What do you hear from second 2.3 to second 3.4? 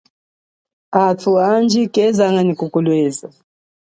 nyi kukulweza.